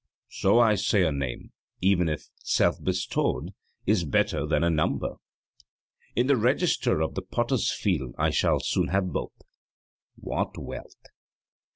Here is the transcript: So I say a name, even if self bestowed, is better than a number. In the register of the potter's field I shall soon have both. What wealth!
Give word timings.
So 0.31 0.57
I 0.57 0.73
say 0.73 1.03
a 1.05 1.11
name, 1.11 1.51
even 1.79 2.09
if 2.09 2.29
self 2.37 2.83
bestowed, 2.83 3.53
is 3.85 4.03
better 4.03 4.47
than 4.47 4.63
a 4.63 4.69
number. 4.71 5.17
In 6.15 6.25
the 6.25 6.37
register 6.37 7.01
of 7.01 7.13
the 7.13 7.21
potter's 7.21 7.71
field 7.71 8.15
I 8.17 8.31
shall 8.31 8.59
soon 8.59 8.87
have 8.87 9.13
both. 9.13 9.43
What 10.15 10.57
wealth! 10.57 11.03